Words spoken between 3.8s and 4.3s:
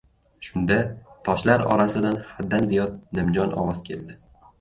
keldi.